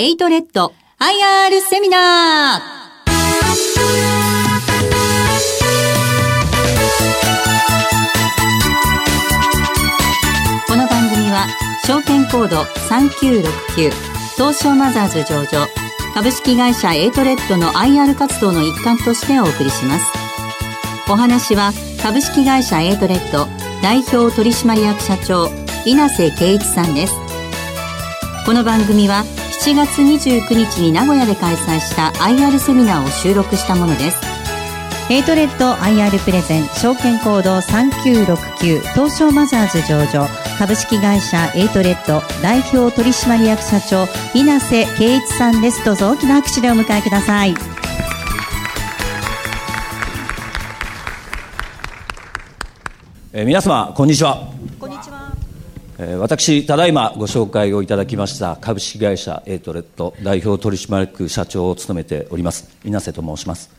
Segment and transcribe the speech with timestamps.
[0.00, 2.60] エイトレッド IR セミナー。
[10.66, 11.46] この番組は
[11.84, 13.90] 証券コード3969
[14.36, 15.66] 東証マザーズ上場
[16.14, 20.06] 株式会社エイトレッドの IR 活動の一環としてお送りします。
[21.10, 21.72] お話は
[22.02, 23.48] 株式会社エイトレッド
[23.82, 25.50] 代表取締役社長
[25.84, 27.12] 稲瀬圭一さんです。
[28.46, 29.24] この番組は
[29.62, 34.16] 7月29日に名古屋で開催した IR セミナーを収録したものです。
[35.10, 40.26] エイトレッド IR プレゼン証券コード3969東証マザーズ上場。
[40.58, 45.84] 株式会社エイトレッド代表取締役社長稲瀬圭一さんです。
[45.84, 47.54] どうぞ大きな拍手でお迎えください。
[53.34, 54.48] えー、皆様こんにちは
[56.18, 63.70] 私ただいまご紹介をいただきました株式会社エイトレッド代表取締役社長を務めております稲瀬と申します。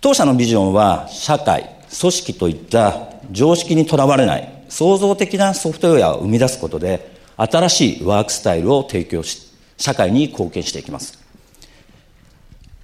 [0.00, 11.22] 当社のビジョンは社会組織といった常識にとらわれない創造的なソフトウェアを生み出すことで新しいワークスタイルを提供し社会に貢献していきます。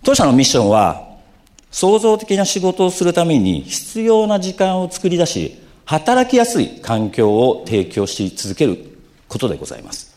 [0.03, 1.09] 当社のミッションは
[1.71, 8.77] 創造的な仕事をするために必要な時間を作り出し働きやすい環境を提供し続ける
[9.27, 10.15] ことでございます。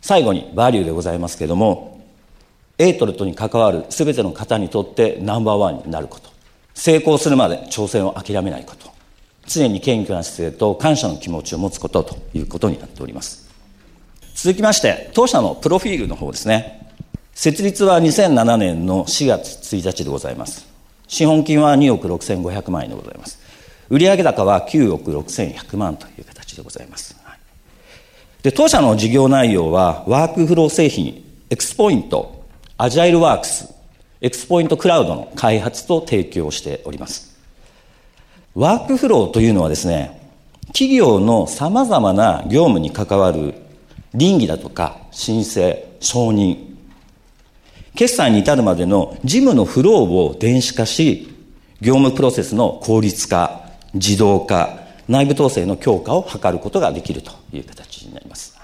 [0.00, 2.00] 最後にバリューでございますけれども、
[2.78, 6.30] エイトレッドに関わる全ての方にとってナンバーワンになること。
[6.72, 8.92] 成功するまで挑戦を諦めないこと。
[9.48, 13.50] 常に謙虚な姿勢と感謝の気持ちを持つことということになっております。
[14.36, 16.92] 続きまして、当社のプロフィールの方ですね。
[17.34, 20.64] 設立は2007年の4月1日でございます。
[21.08, 23.42] 資本金は2億6500万円でございます。
[23.90, 27.16] 売上高は9億6100万という形でございます。
[28.42, 32.44] で当社の事業内容は、ワークフロー製品、エクスポイント、
[32.76, 33.72] アジャイルワークス、
[34.20, 37.38] エクスポイントクラウドの開発と提供しております。
[38.54, 40.30] ワークフローというのはですね、
[40.68, 43.54] 企業の様々な業務に関わる
[44.12, 46.74] 倫理だとか申請、承認、
[47.94, 51.28] 決済に至るまでの事務のフローを電子化し、
[51.80, 53.63] 業務プロセスの効率化、
[53.94, 54.78] 自動化、
[55.08, 58.56] 内部統制の強化を図ることができるという形になります。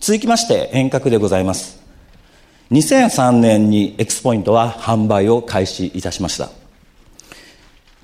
[0.00, 1.78] 続きまして遠隔でございます。
[2.70, 6.50] 2003年にエクスポイントは販売を開始いたしました。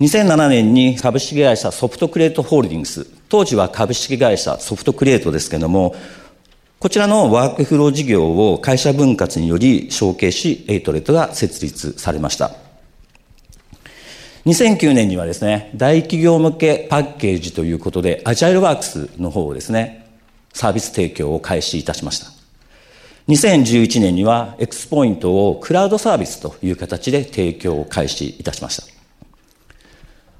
[0.01, 5.95] 2007年に株式会社ソフトクリエイトホールディングス、当時は株式会社ソフトクリエイトですけども、
[6.81, 12.64] こちらのワークフロー事業を会社分割により承継し、エイトレッドが設立されました。
[14.47, 20.07] 2009年にはですね、大企業向けパッケージということで、アジャイルワークスの方をですね、
[20.53, 22.27] サービス提供を開始いたしました。
[23.29, 28.83] 2011年には、エクスポイントをクラウドサービスという形で提供を開始いたしました。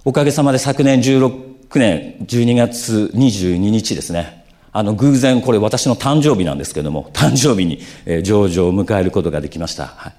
[0.05, 7.81] おかげさまで昨年16年12月22日ですね、あの、偶然これ私の誕生日なんですけども、誕生日に
[8.23, 10.13] 上場を迎えることができました。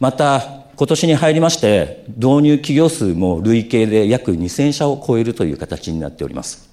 [0.00, 6.70] また、今年に入りまして、導入企業数も累計で約2000社を超えるという形になっております。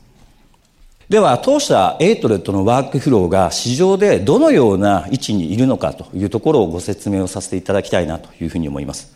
[1.09, 9.13] では、当社エイトレッドのワークフローが市場でどのような位置にいるのかというところをご説明をさせていただきたいなというふうに思います。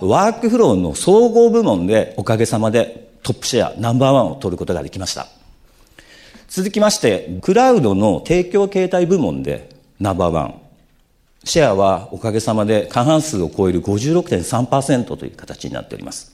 [0.00, 5.26] ワークフローの総合部門でおかげさまでトップシェアナンバーワンを取ることができました。
[6.48, 9.68] 続きまして、クラウドの提供形態部門で
[10.00, 10.61] ナンバーワン。
[11.44, 16.32] シェアはおかげさまで過半数を超える56.3%という形になっております。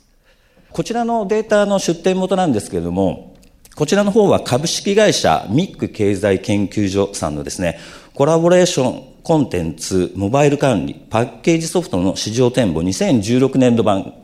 [0.70, 3.34] こちらのデータの出展元なんですけれども、
[3.74, 7.78] こちらの方は株式会社ミック経済研究所さんのですね、
[8.14, 14.14] コラボレーションコンテンツモバイル管理パッケージソフトの市場展望2016年度版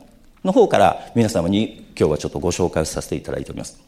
[0.45, 3.79] の方から皆様に今日はちょっとご紹介させていただいております。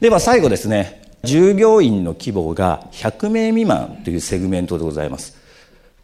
[0.00, 5.39] では最後ですね、従業員の規模が100名未満というセグメントでございます。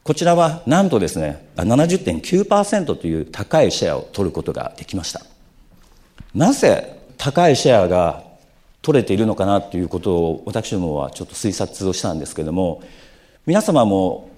[0.07, 5.21] こちらはなんとですね、70.9%という高いシェアを取ることができました。
[6.33, 8.23] なぜ高いシェアが
[8.83, 12.85] 取れているのかなということを私どもはちょっと推察をしたんですけれども、
[13.47, 14.31] 皆様も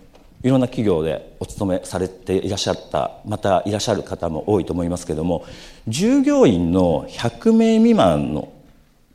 [0.43, 5.44] いろんな企業でお勤めされていらっしゃった、またいらっしゃる方も多いと思いますけれども、
[5.87, 8.50] 従業員の100名未満の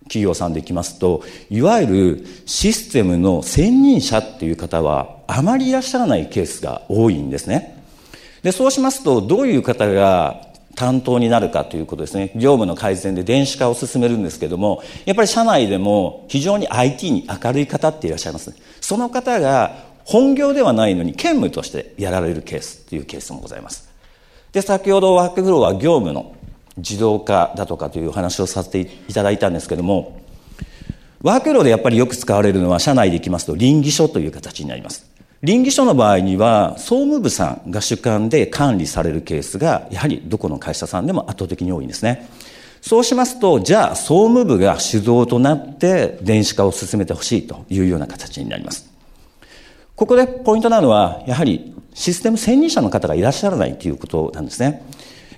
[0.03, 7.81] 企業さんでいきますと、いわゆるシステムの専任者っていう方はあまりいらっしゃらないケースが多いんですね。
[8.43, 10.45] で、そうしますと、どういう方が
[10.75, 12.31] 担当になるかということですね。
[12.35, 18.57] 業務の改善で電子化を進めるんですけども、やっぱり社内でも非常に IT に明るい方っていらっしゃいます、ね。
[18.79, 19.75] その方が
[20.05, 23.89] 本業ではないのに兼務としてやられるケースというケースもございます。
[24.51, 26.35] で、先ほどワークフローは業務の
[26.77, 30.19] 自動化だとかというお話をさせていただいたんですけども、
[31.23, 35.12] ワークフローでやっぱりよく使われるのは、社内でいきますと、臨議書という形になります。
[35.43, 42.29] 臨議書の場合には、総務部さんが主管で管理されるケースが、やはりどこの会社さんでも圧倒的に多いんですね。
[42.79, 48.89] そうしますと、じゃあ、総務部が主導となって電子化を進めてほしいというような形になります。
[49.97, 54.85] ここでポイントなのは、やはりシステム専任者の方がいらっしゃらないということなんですね。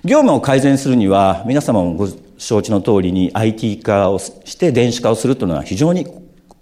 [0.04, 2.08] 業務を改善するには、皆様もご
[2.38, 6.06] 承知の通りに IT 化をして電子化をするというのは非常に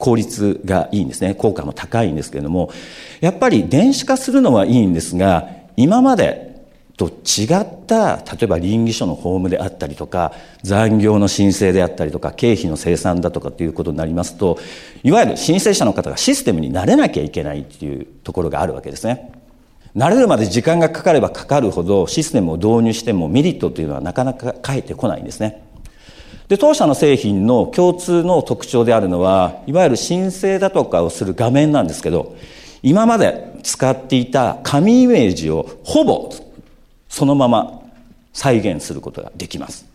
[0.05, 1.35] 効率がいいんですね。
[1.35, 2.71] 効果も高いんですけれども、
[3.23, 5.49] やっぱり電子化するのはいいんですが、
[5.79, 6.67] 今まで
[6.99, 14.61] と違った例えば倫理書の法務であったりとか残業の申請であったりとか経費の生産だとかということになりますと
[15.03, 19.33] いわゆる申請者の方がシステムに慣れなきゃいけないっていうところがあるわけですね
[19.97, 25.65] 慣れるまで時間がかかればかかるほどシステムを導入してもメリットというのはなかなか返ってこないんですね
[26.49, 32.37] で当社の製品の共通の特徴であるのはいわゆる申請だとかをする画面なんですけど
[32.83, 36.31] 今まで使っていた紙イメージをほぼ
[37.09, 37.81] そのまま
[38.35, 39.87] 再現することができます。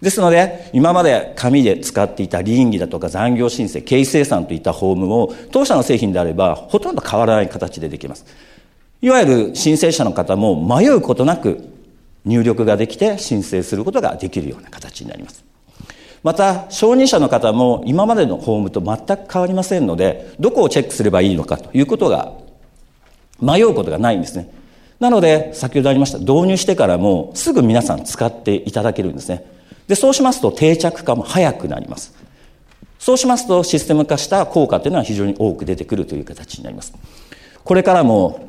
[0.00, 8.26] ですので、今まで紙で使っていた倫理だとか残業申請、経費生産といった法務を当社の製品であればほとんど変わらない形でできます。
[9.00, 11.68] いわゆる申請者の方も迷うことなく
[12.24, 15.51] 入力ができて申請することができるような形になります。
[16.22, 22.32] また、承認者の方も今までの法務と全く変わりませんので、どこをチェックすればいいのかということが
[23.40, 24.48] 迷うことがないんですね。
[25.00, 29.44] なので、先ほどありました、導入してからもすぐ皆さん使っていただけるんですね。
[29.88, 32.14] で、そうしますと定着化も早くなります。
[33.00, 36.94] そうしますとシステム化した効果というのは非常に多く出てくるという形になります。
[37.64, 38.46] これからも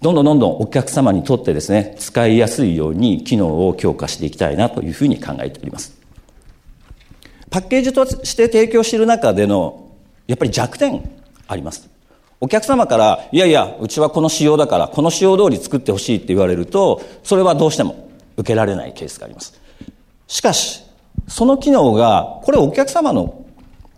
[0.00, 5.99] どんどんどんどんお客様にとってですね、使いやすいように機能を強化していきたいなというふうに考えております。
[7.50, 9.90] パッケージとして提供している中での、
[10.26, 11.10] やっぱり弱点
[11.48, 11.88] あります。
[12.40, 19.60] お客様から、いやいや、うちはこの仕様だから、この仕様通り作ってほしいって言われると、それはどうしても受けられないケースがあります。
[20.26, 20.82] しかし、
[21.28, 23.44] その機能が、これお客様の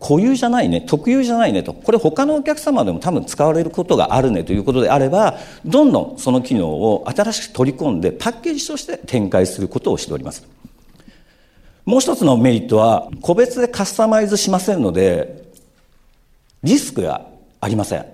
[0.00, 10.44] 固有じゃないね、特有じゃないねと、これ他のお客様でも多分使われることがあるねということであれば、どんどんその機能を新しく取り込んでパッケージとして展開することをしております。
[11.84, 15.42] もう一つのメリットは、個別でカスタマイズしませんので、
[16.62, 17.26] リスクが
[17.60, 18.06] ありません。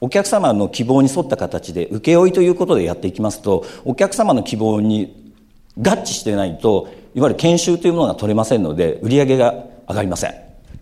[0.00, 5.34] お客様の希望に沿った形で請負ということでやっていきますと、お客様の希望に
[5.76, 9.54] 合致してないと、いわゆる研修というものが取れませんので、売り上げが
[9.88, 10.34] 上がりません。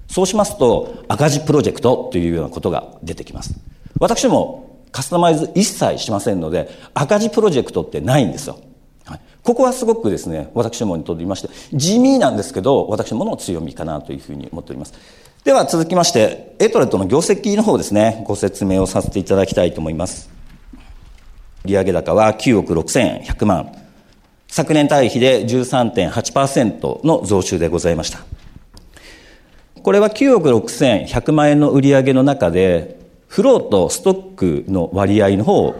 [0.06, 3.54] そうしますと、赤字プロジェクトというようなことが出てきます。
[3.98, 8.60] 私もカスタマイズ一切しませんので、赤字プロジェクトってないんですよ。
[9.42, 14.94] ここはすごくですね、私どもにとりまして、地味なんですけど、私どもの強みかなというふうに思っております。
[15.44, 20.28] では続きまして、エトレットの業績の方ですね、ご説明をさせていただきたいと思います。
[21.64, 23.72] 売上高は9億6100万。
[24.48, 28.20] 昨年対比で13.8%の増収でございました。
[29.82, 35.74] これは9億6100万円の売上の中で、フローとストックの割合の方を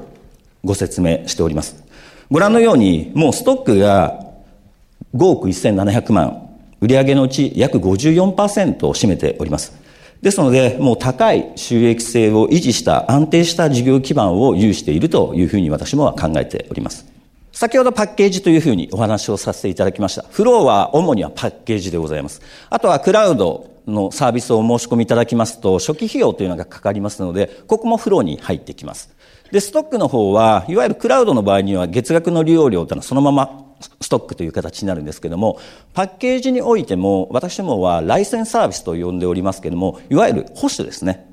[0.65, 1.88] ご説明しております。
[2.31, 4.23] ご覧のように、もうストックが
[5.15, 6.51] 5億1700万、
[6.83, 9.73] 売上のうち約54%を占めております。
[10.21, 17.07] ですので、もう高い収益性を維持した安定した事業基盤を有しているというふうに私も考えております。
[17.53, 20.25] 先ほどパッケージというふうにお話をさせていただきました。
[20.29, 22.43] フローは主にはパッケージでございます。
[22.69, 29.17] あとはクラウドのサービスをお申し込みいただきますと、初期費用というのがかかりますので、ここもフローに入ってきます。
[29.51, 33.65] で、ストックの方は、いわゆるクラウドの場合には月額の利用料というのはそのまま
[34.01, 35.59] ストックという形になるんですけども、
[35.95, 41.27] パッケージにおいても、私どもはライセンスサービスと呼んでおりますけども、いわゆる保守ですね。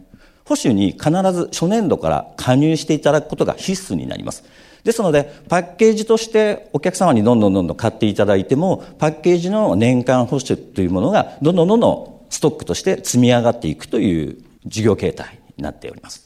[0.46, 4.44] 保守に必ず初年度から加入していただくことが必須になります。
[4.84, 16.25] ですので、パッケージとしてお客様にどんどんどんどん買っていただいても、パッケージの年間保守というものが、どんどんどんどんストックとして積み上がっていくという事業形態になっております。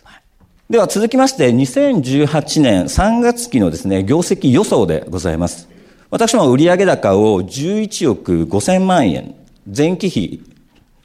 [0.69, 5.67] では続きまして、2018年3月期のですね、業績予想でございます。
[6.11, 9.33] 私も売上高を11億5000万円、
[9.65, 10.43] 前期比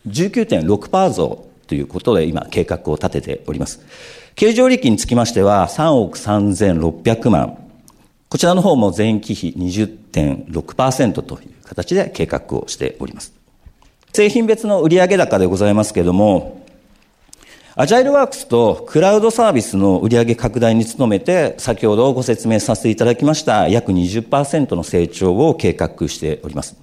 [0.07, 3.81] 19.6%増ということで今計画を立てております。
[4.35, 7.57] 経常利益につきましては3億3600万。
[8.29, 13.33] こちらの方も前期比20.6%という形で計画をしております。
[14.13, 16.64] 製品別の売上高でございますけれども、
[17.77, 26.77] アジャイルワークスとクラウドサービスの売上拡大に努めて、先ほどご説明させていただきました約20%の成長を計画しております。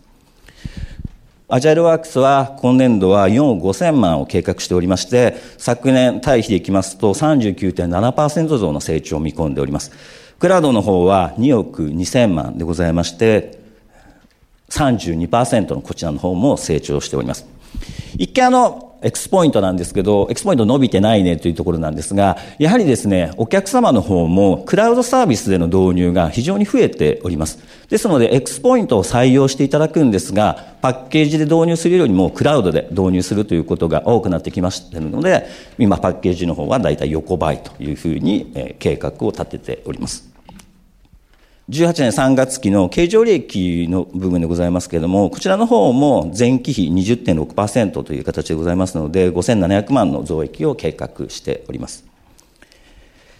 [1.47, 9.93] アジャイルワークスは今年度は4億5千万を計画しておりまして、昨年対比でいきますと39.7%増の成長を見込んでおります。
[10.39, 13.59] クラウドの方は2億2000万でございまして、
[14.69, 17.47] 32%のこちらの方も成長しております。
[18.17, 27.59] 一見あの、X ポイントなんですけど、X ポイント伸びてないねというところなんですが、やはりですね、お客様の方もクラウドサービスでの導入が非常に増えております。
[27.89, 40.30] ですので、X ポイントを採用していただくんですが、パッケージで導入するよりもクラウドで導入するということが多くなってきましたので、今パッケージの方はだいたい横ばいというふうに計画を立てております。
[41.71, 52.03] 18年3月期の経常利益の部分でございますけれども、こちらの方も前期比20.6%という形でございますので、5700万の増益を計画しております。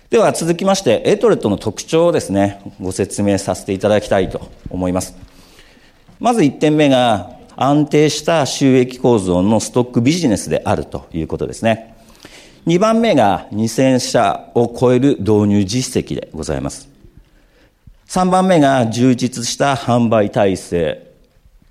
[0.09, 5.13] では続きまして、エトレットの特徴をですね、ご説明させていただきたいと思います。
[6.21, 11.95] まず1点目が、安定した収益構造のストックビジネスであるということですね。
[12.65, 16.90] 2番目が2000社を超える導入実績でございます。
[18.12, 21.13] 3番目が充実した販売体制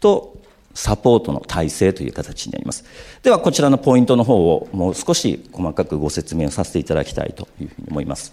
[0.00, 0.38] と
[0.72, 2.82] サポートの体制という形になります。
[3.22, 8.32] では、こちらのポイントの方をもう少し細かくご説明をさせていただきたいというふうに思います。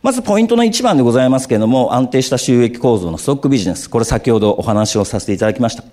[0.00, 3.90] まずポイントの1番でございますけれども、安定した収益構造のストックビジネス。
[3.90, 5.84] これ先ほどお話をさせていただきました。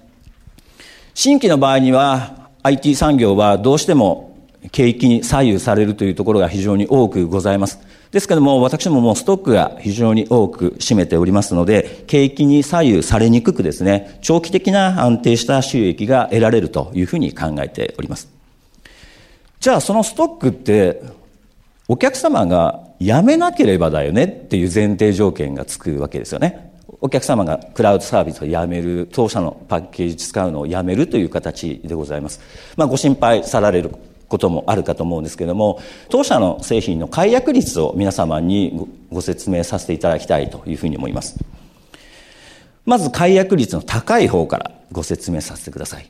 [1.14, 4.34] 新規の場合には、IT 産業はどうしても
[4.72, 7.80] 景気に左右されるというところが非常に多くございます。
[8.12, 18.28] ですけども、私どももストックが非常に多く占めておりますので、景気に左右されにくくですね、長期的な安定した収益が得られるというふうに考えております。
[19.60, 21.04] じゃあ、そのストックって、
[21.88, 26.72] お客様が辞めなければだよねっていう前提条件がつくわけですよね。
[27.02, 32.42] お客様がクラウドサービスをやめる、当社のパッケージ使うのをやめるという形でございます。
[32.76, 33.92] まあ、ご心配さられる
[34.30, 41.38] こともあるかと思うんですけども、当社の製品の解約率を皆様にご説明させていただきたいというふうに思います。
[42.86, 46.10] まず解約率の高い方からご説明させてください。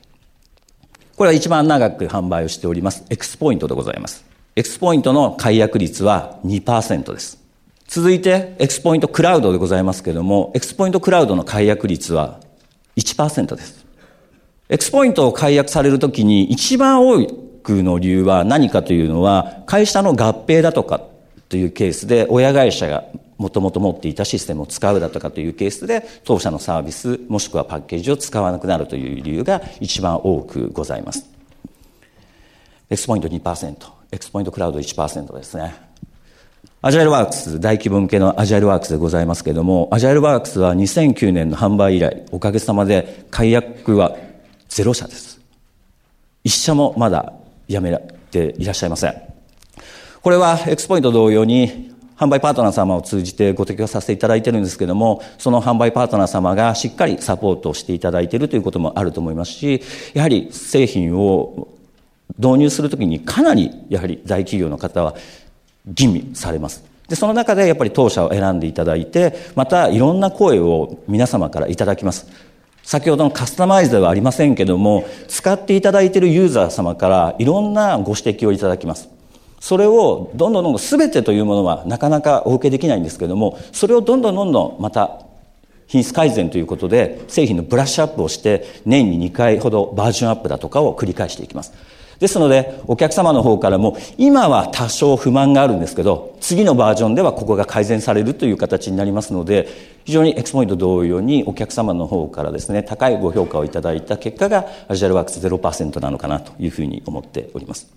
[1.16, 4.24] これは一番長く販売をしております、X ポイントでございます。
[4.56, 7.38] X ポイントの解約率は2%です。
[7.86, 12.40] 続いて、X ポイントクラウドでございますけれども、X ポイントクラウドの解約率は
[12.96, 13.84] 1%です。
[14.68, 17.28] X ポイントを解約されるときに一番多い
[17.62, 21.00] クの理由は何かというのは、会社の合併だとか
[21.48, 23.04] というケースで、親会社が
[23.38, 31.24] もともと持っていたシステムを使うだとかというケースで、当社のサービス、もしくはパッケージを使わなくなるという理由が一番多くございます。
[32.90, 33.76] X ポイント2%、
[34.12, 35.74] X ポイントクラウド1%ですね。
[36.82, 44.16] アジャイルワークス、大規模向けのアジャイルワークスでございますけれども、アジャイルワークスは2009年の販売以来、おかげさまで解約は
[44.68, 45.40] ゼロ社です。
[46.44, 47.32] 一社もまだ
[47.72, 47.96] やめ
[48.30, 49.14] ていらっしゃいません。
[50.22, 59.80] これはエクスポイント同様に販売パートナー様を通じてご提供させていただいてるんですけども、その販売パートナー様がしっかりサポートをしていただいているということもあると思いますし、
[60.12, 61.68] やはり製品を
[62.38, 65.14] 導入するときにかなりやはり大企業の方は
[65.86, 66.84] 吟味されます。
[67.08, 72.49] で、その中でやっぱり当社を選んでいただいて、またいろんな声を皆様からいただきます。
[72.82, 79.08] 先ほどのカスタマイズではありませんけども、使っていただいているユーザー様からいろんなご指摘をいただきます。
[79.60, 85.20] それをどんどんどんどん全てというものはなかなかお受けできないんですけども、それをどんどんどんどんまた
[85.86, 91.72] 品質改善ということで製品のブラッシュアップをして年に2回ほどバージョンアップだとかを繰り返していきます。
[92.20, 99.66] ですので、お客様の方からも、今は多少不満があるんですけど、次のバージョンではここが改善されるという形になりますので、
[100.04, 107.88] 非常にエクスポイント同様にお客様の方からですね、高いご評価をいただいた結果が、アジアルワークス0%なのかなというふうに思っております。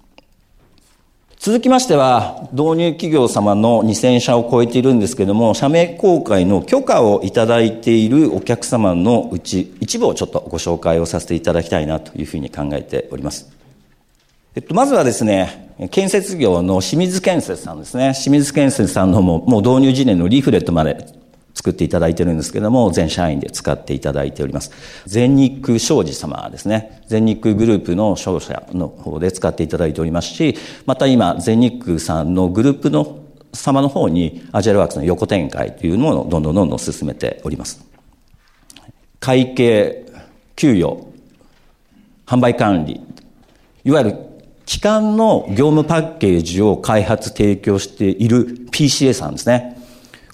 [1.38, 13.63] 続きましては、導入企業様の2000社を超えているんですけれども、社名公開の許可をいただいているお客様のうち、一部をちょっとご紹介をさせていただきたいなというふうに考えております。
[14.56, 18.14] えっと、まずはですね、建設業の清水建設さんですね。
[18.14, 21.08] 清水建設さんのも、もう導入時年のリーフレットまで
[21.56, 24.70] 作っていただいてるんですけども、全社員で使っていただいております。
[25.08, 27.02] 全日空商事様ですね。
[27.08, 30.56] 全日空グループの商社の方で使っていただいておりますし、
[30.86, 37.84] また今、全日空さんのグループの様の方に、アジャルワークスの横展開というのをどんどんどんどん進めております。
[39.20, 40.06] 会計、
[40.56, 41.08] 給与、
[42.28, 43.02] 販売管理、
[43.84, 44.33] いわゆる
[44.66, 49.78] 機関の業務パッケージを開発提供している PCA さんですね。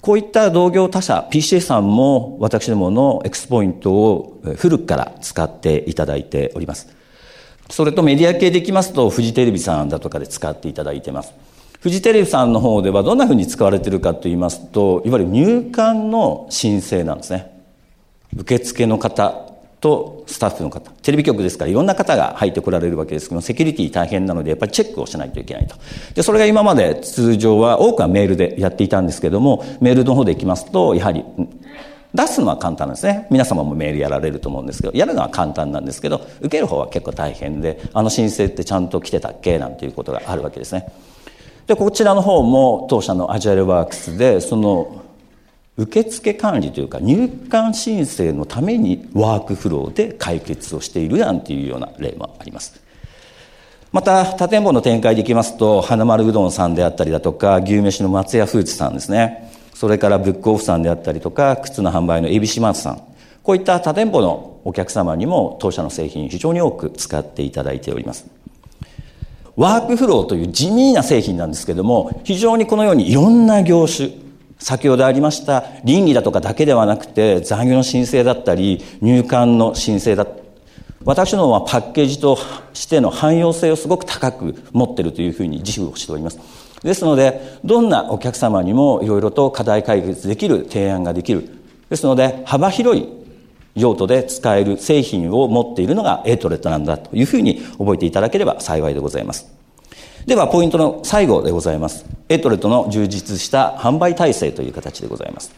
[0.00, 6.88] こういった同業他社、PCA さんも私どものエクスポイントを古くから使っていただいております。
[7.68, 11.34] それとメディア系でいきますと、フジテレビさんだとかで使っていただいてます。
[11.80, 17.60] フジテレビさんの方ではどんなふうに使われているかと言いますと、いわゆる入管の申請なんですね。
[18.36, 19.49] 受付の方
[19.80, 25.76] とスタッフの方、テレビ局ですからいろんな方が入ってこられるわけですけども、セキュリティ大変なのでやっぱりチェックをしないといけないと。
[26.14, 31.24] で、それが今まで通常は多くはメールでやっていたんですけども、メールの方で行きますと、やはり、
[32.12, 33.28] 出すのは簡単なんですね。
[33.30, 39.60] 皆様もメールやられると思うんですけど、やるのは簡単なんですけど、受ける方は結構大変で、あの申請ってちゃんと来てたっけ？
[39.60, 40.92] なんていうことがあるわけですね。
[41.68, 45.02] で、こちらの方も当社のアジャイルワークスで、その
[45.86, 52.80] 付管理というか入管申請のためにワークフローで解決をしているなんていうような例もあります。
[53.92, 59.50] また、他店舗の展開でいきますと、花丸うどんさんであったりだとか、牛飯の松屋フーツさんですね。
[59.74, 63.02] それからブックオフさんであったりとか、靴の販売の ABC マートさん。
[63.42, 68.26] こういった他店舗のお客様にも当社の製品非常に多く使っていただいております。
[69.56, 74.10] ワークフローという地味な製品なんですけども、非常にこのようにいろんな業種、
[74.60, 80.26] 先ほどありました稟議だとかだけではなくて残業の申請だったり入管の申請だ
[81.04, 82.38] 私のはパッケージと
[82.74, 86.38] しての汎用性をすごく高く持っているというふうに自負をしております。
[86.82, 91.48] ですのでどんなお客様にもいろいろと課題解決できる提案ができる
[91.88, 93.08] ですので幅広い
[93.74, 99.59] 用途で使える製品を持っているのがエイトレッドなんだというふうに覚えていただければ幸いでございます。
[100.26, 102.04] では、ポイントの最後でございます。
[102.28, 105.52] エトレットの充実した販売体制という形でございます。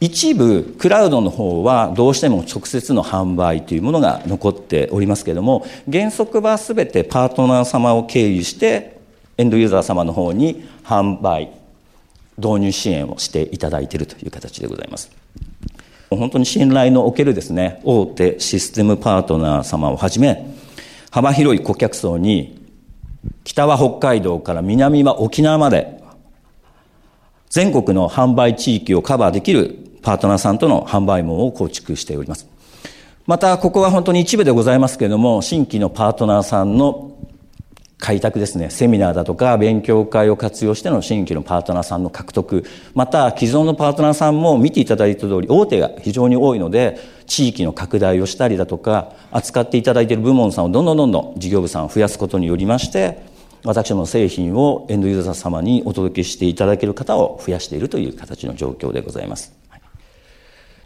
[0.00, 8.98] 一部、クラウドの方はどうしても直接の販売というものが残っておりますけれども、原則はすべてパートナー様を経由して、
[9.36, 11.50] エンドユーザー様の方に販売、
[12.38, 15.10] 導入支援をしていただいているという形でございます。
[16.10, 20.46] 本当に信頼のおけるですね、大手システムパートナー様をはじめ、
[21.10, 22.63] 幅広い顧客層に
[23.44, 26.02] 北は北海道から南は沖縄まで、
[27.50, 32.48] 全国の販売地域をカバーできるパートナーさんとの販売網を構築しております。
[33.26, 37.12] また、ここは本当に一部でございますけれども、新規のパートナーさんの
[37.98, 53.18] 開拓ですね、セミナーだとか勉強会を活用しての新規のパートナーさんの獲得、また既存のパートナーさんも見ていただいた通り、大手が非常に多いので、地域の拡大をしたりだとか、扱っていただいている部門さんをどんどんどんどん事業部さんを増やすことによりまして、
[53.64, 59.54] 私の製品をエンドユーザー様にお届けしていただける方を増やしているという形の状況でございます。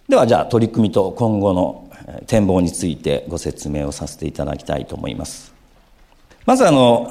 [0.09, 1.89] では、じゃあ取り組みと今後の
[2.29, 5.58] 展望についてご説明をさせていただきたいと思います。
[6.49, 7.11] まずあの、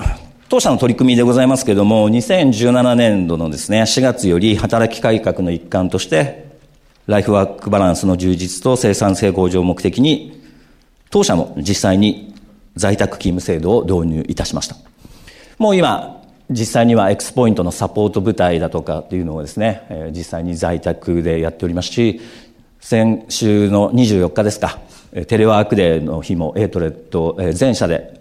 [0.50, 6.47] 当社の取り組みでございますけれども、2017年度のですね、4月より働き改革の一環として、
[7.06, 10.41] ライフワークバランスの充実と生産性向上を目的に、
[11.12, 12.34] 当社も実際に
[12.76, 14.76] 在宅勤務制度を導入いたしました。
[15.60, 16.19] もう今、
[16.50, 22.21] 実際には X-point のサポート部隊だとかっていうのをですね、え実際に在宅でやっておりますし、
[22.80, 24.80] 先週の24日ですか、
[25.28, 28.16] テレワークデーの日もエイトレッド全社で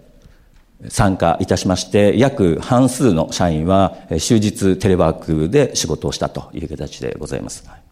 [0.89, 7.86] 参加いたしまして、約半数の社員は終日テレワークで仕事をしたという形でございます。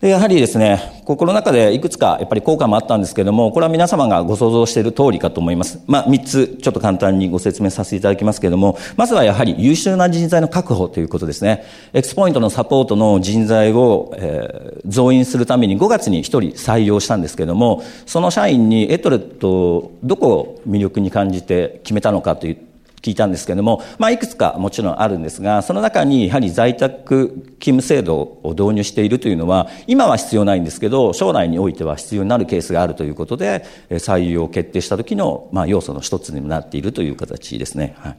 [0.00, 5.78] で、やはりですね、ここの中でいくつかやっぱり効果もあったんですけれども、これは皆様がご想像している通りかと思います。
[5.86, 11.64] まあ、三つちょっと簡単にご説明させていただきますけれども、まずはやはり優秀な人材の確保ということですね。
[11.92, 22.69] エクスポイントのサポートの人材を、えー、増員するために5月に1人採用したんですけれども、その社員にエトレットをどこを魅力に感じて決めたのかという
[23.02, 27.28] 聞いたんですけれども、まあ、いくつかもちろんあるんですが、その中にやはり在宅
[27.60, 37.94] 勤務制度を導入しているというのは、今は必要ないんですけど、将来においては必要になるケースがあるということで、採用を決定した時の、まあ、要素の一つにもなっているという形ですね。
[37.98, 38.16] はい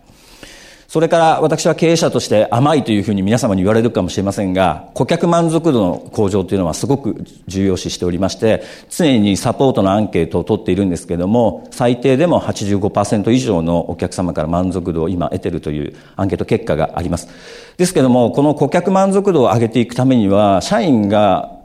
[0.92, 17.30] それから私は経営者として甘いというふうに皆様に言われるかもしれませんが、顧客満足度の向上というのはすごく重要視しておりまして、常にサポートのアンケートを取っているんですけれども、最低でも85%以上のお客様から満足度を今得ているというアンケート結果があります。
[17.78, 21.58] ですけれども、この顧客満足度を上げていくためには、社員が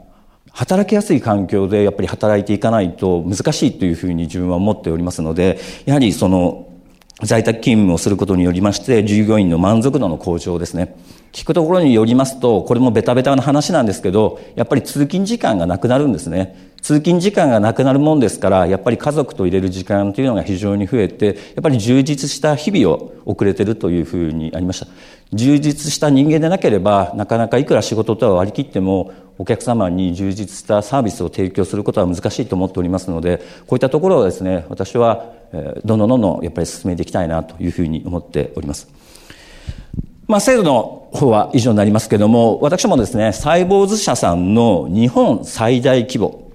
[0.53, 6.66] 働きやすい環境でやっぱり働いていかないと難しいというふうに自分は思っておりますので、やはりその
[7.23, 10.95] 在宅勤務をすることによりまして、従業員の満足度の向上ですね。
[11.31, 16.71] 聞くところによりますと、これもベタベタな話なんですけど、やっぱり通勤時間がなくなるんですね。
[16.81, 24.87] 通勤時間がなくなるもんですから、やっぱり家族と入れる時間というのが非常に増えて、やっぱり充実した日々を送れてるというふうにありました。
[25.33, 35.36] 充実した人間でなければ、なかなかいくら仕事とは割り切っても、お客様に充実したサービスを提供することは難しいと思っておりますので、こういったところをですね、私は、
[35.85, 38.87] どんどんどんどんやっぱり進めていきたいなというふうに思っております。
[40.27, 46.47] まあ、制度の方は以上になりますけれども、私もですね、サイボーズ社さんの日本最大規模、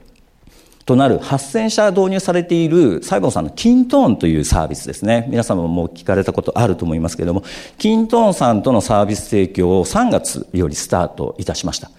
[0.85, 5.26] となる8000社導入されているサイボウズさんの kintone というサービスですね。
[5.31, 7.44] 皆様も聞かれたことあると思いますけれども、
[7.78, 11.90] kintone さんとのサービス提供を3月よりスタートいたしました。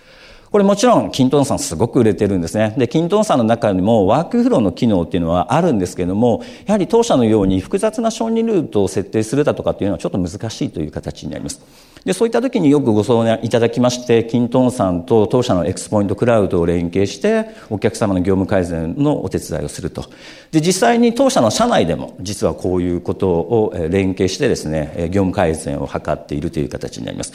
[0.54, 2.76] これもちろん、 kintone さんすごく売れてるんですね。
[2.78, 11.60] で、 kintone さんの中にもワークフローの機能っていうのはあるんですけども、やはり当社のように複雑な承認ルートを設定するだとかっていうのはちょっと難しいという形になります。
[12.06, 20.06] で、そういった時によくご相談いただきまして、 kintone さんと当社の X-point クラウドを連携して、お客様の業務改善のお手伝いをすると。
[20.52, 27.34] で、実際に当社の社内でも、実はこういうことを連携してですね、業務改善を図っているという形になります。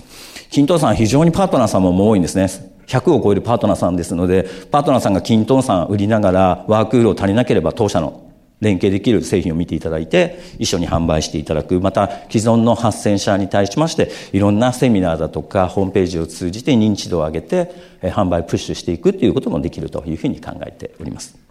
[0.52, 2.77] キントンさん非常にパートナーさんも多いんですね。
[2.88, 8.24] 100を超えるパートナーさんですので、パートナーさんが均等さん売りながら、ワークウールを足りなければ当社の
[8.60, 11.80] 連携できる製品を見ていただいて、一緒に販売していただく。
[11.80, 17.70] また、既存の8000社に対しまして、いろんなセミナーだとか、ホームページを通じて認知度を上げて、
[18.02, 21.47] 販売プッシュしていくということもできるというふうに考えております。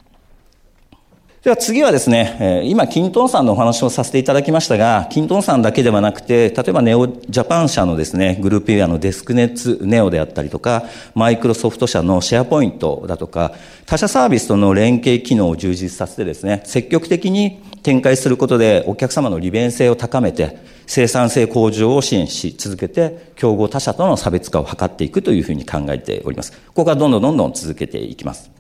[1.47, 10.83] では次はですね、今、キントンさんのお話をさせていただきましたが、キントンさんだけではなくて、例えばネオジャパン社のですね、グループウェアのデスクネッツネオであったりとか、
[11.15, 13.53] マイクロソフト社のシェアポイントだとか、
[13.86, 26.51] 他社サービスとの連携機能を充実させてですね、積極的に展開することでお客様の利便性を高めて、生産性向上を支援し続けて、競合他社との差別化を図っていくというふうに考えております。
[26.73, 28.57] ここはどんどんどんどん続けていきます。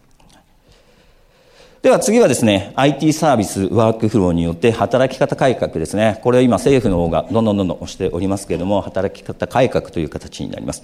[1.87, 6.19] では次はですね、IT サービスワークフローによって働き方改革ですね。
[6.21, 10.83] これは今政府の方がどんどんどんどん押しておりますけれども、働き方改革という形になります。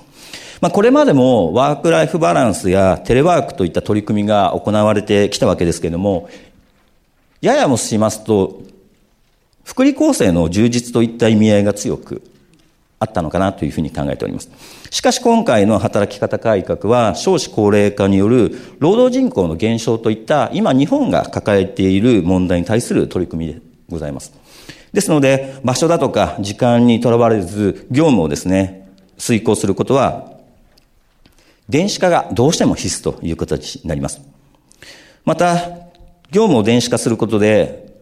[0.61, 6.29] まあ、これまでもワークライフバランスやテレワークといった取り組みが行われてきたわけですけれども、
[7.41, 8.61] ややもしますと、
[9.65, 12.21] 福利厚生の充実といった意味合いが強く
[13.03, 14.49] あったのかなというふうに考えております。
[14.89, 24.33] しかし今回の働き方改革は少子高齢化による労働人口の減少といった今日本が抱えている問題に対する取り組みでございます。
[24.93, 30.31] ですので場所だとか時間にとらわれず業務をですね、遂行することは
[31.69, 34.21] 電子化がどうしても必須という形になります。
[35.25, 35.55] また、
[36.31, 37.92] 業務を電子化することで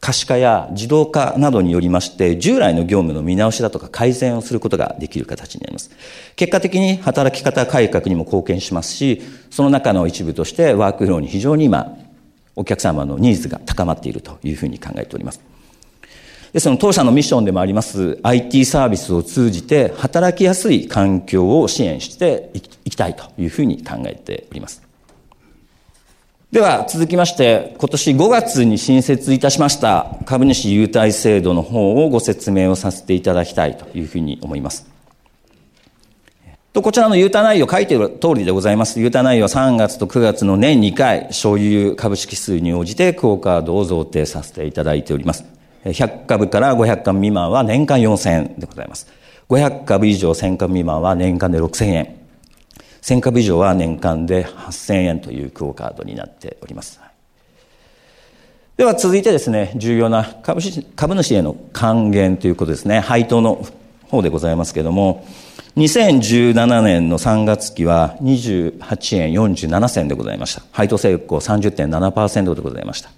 [0.00, 5.90] 可視化や自動化などによりまして、従来の業務の見直しだとか改善をすることができる形になります。
[6.36, 11.96] 結果的に働き方改革にも貢献しますし、その中の一部としてワークフローに非常に今、
[12.54, 15.40] お客様のニーズが高まっているというふうに考えております。
[16.52, 24.87] で、その当社のミッションでもあります IT サービスを通じて働きやすい環境を支援していきたいというふうに考えております。
[26.50, 34.88] では続きまして今年5月に新設いたしました株主優待制度の方をご説明をさせていただきたいというふうに思います。
[36.72, 38.98] とこちらの優待内容書いている通りでございます。
[38.98, 45.44] 優待内容は3月と9月の年2回所有株式数に応じてクオカードを贈呈させていただいております。
[45.84, 49.06] 100株から500株未満は年間4000円でございます。
[49.50, 52.27] 500株以上1000株未満は年間で6000円。
[53.08, 57.00] 1000株以上は年間で8000円というクオ・カードになっております。
[58.76, 63.66] では続いてですね、重要な株主株主への還元ということですね、配当の
[64.08, 65.26] 方でございますけれども、
[65.78, 70.62] 2017年の3月期は28円47銭でございました。
[70.70, 73.10] 配当成功30.7%でございました。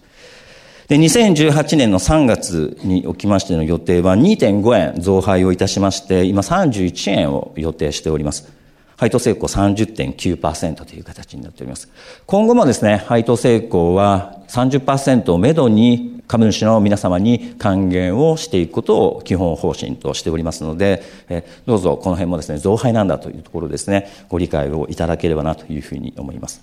[0.87, 8.60] で、2018年の3月におきましての予定は2.5円増配をいたしまして、今31円を予定しております。
[9.01, 11.89] 配当成功30.9%という形になっております。
[12.27, 21.03] 今後もですね、配当成功は30%をめどに株主の皆様に還元をしていくことを基本方針としておりますので、
[21.65, 26.61] どうぞこの辺もですね、増配なんだというところですね、ご理解をいただければなというふうに思います。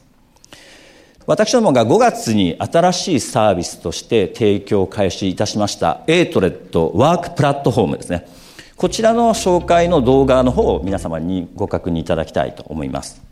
[1.26, 8.28] 私どもが5月に新しいサービスとして提供開始いたしました、エイトレッドワークプラットフォームですね。
[8.78, 13.24] こちらの紹介の動画の方を皆様にご確認いただきたいと思います。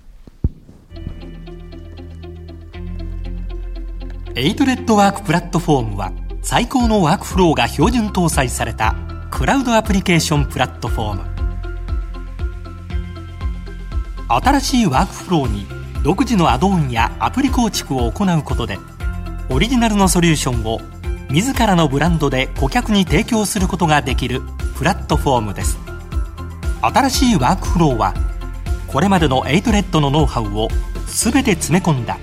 [4.33, 8.95] エイトレッドワークプラットフォームは最高のワークフローが標準搭載された
[9.29, 11.23] クラウドアプリケーションプラットフォーム。
[14.27, 15.67] 新しいワークフローに
[16.03, 18.79] 独自のアドオンやアプリ構築を行うことで
[19.51, 20.79] オリジナルのソリューションを
[21.29, 24.41] 自らのブランドで顧客に提供することができる
[24.75, 25.79] プラットフォームです。
[26.81, 28.13] 新しいワークフローは
[28.87, 30.67] これまでのエイトレッドのノウハウを
[31.07, 32.17] 全て詰め込んだ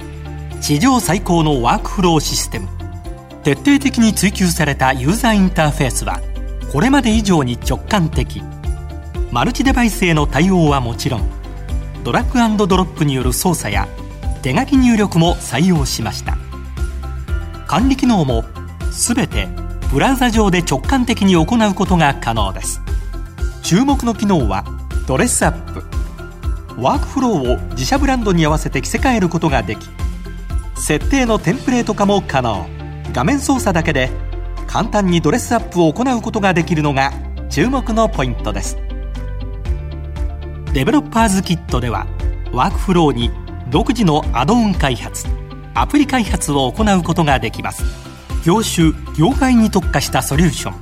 [0.60, 2.68] 史上最高のワークフローシステム。
[3.42, 6.20] 徹底的に追求されたユーザーインターフェースは
[6.70, 8.42] これまで以上に直感的。
[9.30, 11.28] マルチデバイスへの対応はもちろん
[12.04, 13.88] ドラッグドロップによる操作や
[14.42, 16.36] 手書き入力も採用しました。
[17.66, 18.44] 管理機能も
[18.90, 19.48] 全て
[19.92, 22.80] ブラウザ上で直感的に行うことが可能です。
[23.62, 24.64] 注目の機能は
[25.06, 25.84] ドレスアップ。
[26.80, 29.86] ワークフローを自社ブランドに合わせて着せ替えることができ
[30.76, 32.66] 設定のテンプレート化も可能。
[33.12, 34.08] 画面操作だけで
[34.66, 37.12] 簡単にドレスアップを行うことができるのが
[37.50, 38.78] 注目のポイントです。
[40.72, 42.06] デベロッパーズキットでは
[42.50, 43.30] ワークフローに
[43.68, 45.26] 独自のアドオン開発
[45.74, 48.01] アプリ開発を行うことができます。
[48.44, 50.74] 業種業界に特化したソリューション。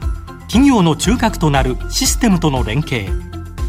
[0.42, 3.06] 企業の中核となるシステムとの連携。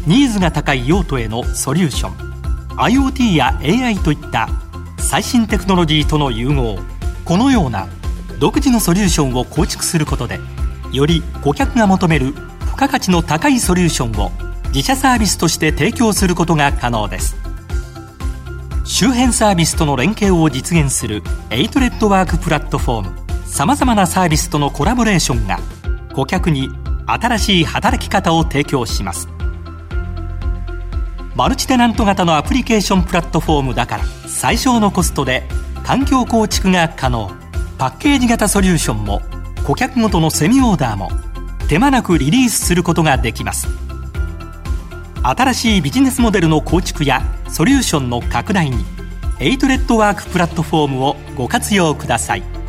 [0.06, 2.76] ニーズが高い用途へのソリューション。
[2.76, 4.48] IoT や AI といった
[4.98, 6.78] 最新テクノロジーとの融合。
[7.24, 7.86] このような
[8.38, 10.40] 独自のソリューションを構築することで
[10.90, 14.32] より顧客が求める付加価値の高いソリューションを
[14.74, 17.36] 自社サービスとして提供することが可能です。
[18.84, 23.21] 周辺サービスとの連携を実現するエイトレッドワークプラットフォーム。
[23.52, 25.60] さまざまなサービスとのコラボレーションが
[26.14, 26.70] 顧客に
[27.06, 29.28] 新しい働き方を提供します。
[31.36, 35.42] マルチテナント型のアプリケーションプラットフォームだから最小のコストで
[35.84, 37.30] 環境構築が可能。
[37.76, 39.20] パッケージ型ソリューションも
[39.66, 41.10] 顧客ごとのセミオーダーも
[41.68, 43.68] 手間なくリリースすることができます。
[45.22, 48.82] 新しいビジネスモデルの構築やソリューションの拡大に
[49.40, 52.61] エイトレッドワークプラットフォームをご活用ください。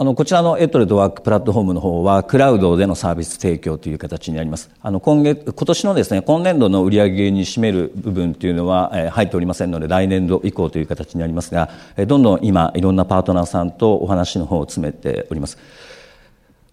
[0.00, 4.70] あの、こちらのエットレットワークプラットフォームの方は、クラウドでのサービス提供という形になります。
[4.80, 15.58] あの、今月、今年のですね、今年度の売上に占める部分というのは、えー、入っておりませんので、来年度以降という形になりますが、えー、どんどん今、いろんなパートナーさんとお話の方を詰めております。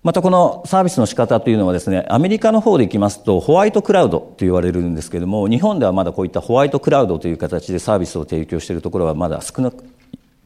[0.04, 9.84] またこのサービスの仕方というのはですね、アメリカの方でいきますと、ホワイトクラウドと言われるんですけれども、日本ではまだこういったホワイトクラウドという形でサービスを提供しているところはまだ少なく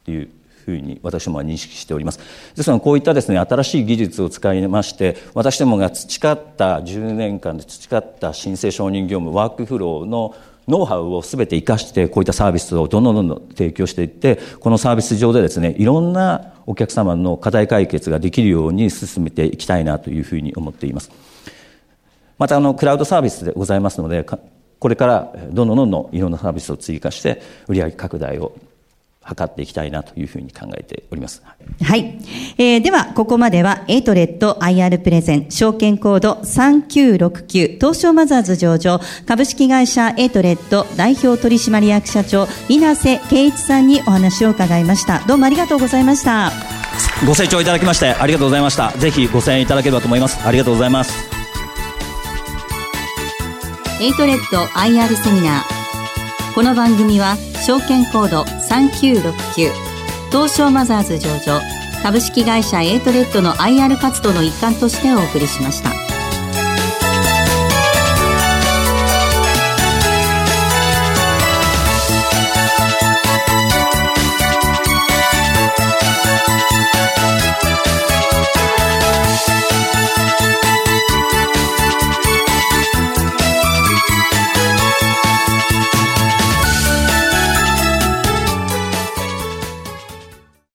[0.06, 0.30] という
[0.64, 2.20] ふうに私もは認識しております。
[2.54, 10.34] ですので、こういったですね、新しい技術を使いまして、私どもが培った10年間で培った申請承認業務、ワークフローの
[10.68, 21.10] ノウハウをすべて活かして、こういったサービスをどんどんどんどん提供していって、このサービス上でですね、いろんなお客様の課題解決ができるように進めていきたいなというふうに思っています。
[22.38, 24.24] また、あの、クラウドサービスでございますので、
[24.78, 28.54] これからどんどんどんどんいろんなサービスを追加して、売上拡大を
[29.26, 31.42] 図っていきたいなというふうに考えております。
[31.82, 32.18] はい。
[32.56, 45.20] えー、では、ここまでは、エイトレッド IR プレゼン、証券コード3969、東証マザーズ上場、株式会社エイトレッド代表取締役社長、稲瀬圭一さんにお話を伺いました。
[45.26, 46.50] どうもありがとうございました。
[47.26, 48.92] ご清聴いただきましてありがとうございました。
[48.92, 50.46] ぜひご声援いただければと思います。
[50.46, 51.12] ありがとうございます。
[54.00, 56.54] エイトレッド IR セミナー。
[56.54, 59.72] この番組は、証券コード3969
[60.30, 61.60] 東証マザーズ上場
[62.02, 66.09] 株式会社エイトレッドの IR 活動の一環としてお送りしました。